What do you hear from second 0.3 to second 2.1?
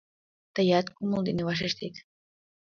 Тыят кумыл ден вашештет.